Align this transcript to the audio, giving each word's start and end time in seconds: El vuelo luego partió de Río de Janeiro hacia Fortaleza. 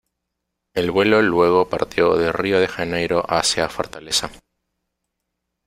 El 0.73 0.89
vuelo 0.89 1.21
luego 1.21 1.69
partió 1.69 2.15
de 2.15 2.31
Río 2.31 2.59
de 2.59 2.67
Janeiro 2.67 3.23
hacia 3.31 3.69
Fortaleza. 3.69 4.31